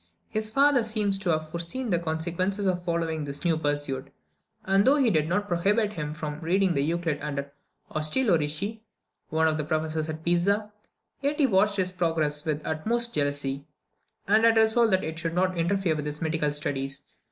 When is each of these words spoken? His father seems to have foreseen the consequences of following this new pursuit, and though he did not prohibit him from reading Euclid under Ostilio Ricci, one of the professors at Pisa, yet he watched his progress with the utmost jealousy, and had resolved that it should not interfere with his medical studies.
His 0.29 0.49
father 0.49 0.83
seems 0.83 1.19
to 1.19 1.29
have 1.29 1.49
foreseen 1.49 1.91
the 1.91 1.99
consequences 1.99 2.65
of 2.65 2.83
following 2.83 3.23
this 3.23 3.45
new 3.45 3.55
pursuit, 3.55 4.11
and 4.65 4.83
though 4.83 4.95
he 4.95 5.11
did 5.11 5.29
not 5.29 5.47
prohibit 5.47 5.93
him 5.93 6.15
from 6.15 6.39
reading 6.39 6.75
Euclid 6.75 7.21
under 7.21 7.53
Ostilio 7.91 8.35
Ricci, 8.39 8.81
one 9.29 9.47
of 9.47 9.57
the 9.57 9.63
professors 9.63 10.09
at 10.09 10.23
Pisa, 10.23 10.71
yet 11.21 11.37
he 11.39 11.45
watched 11.45 11.75
his 11.75 11.91
progress 11.91 12.43
with 12.45 12.63
the 12.63 12.69
utmost 12.69 13.13
jealousy, 13.13 13.67
and 14.27 14.43
had 14.43 14.57
resolved 14.57 14.91
that 14.93 15.03
it 15.03 15.19
should 15.19 15.35
not 15.35 15.55
interfere 15.55 15.95
with 15.95 16.07
his 16.07 16.19
medical 16.19 16.51
studies. 16.51 17.03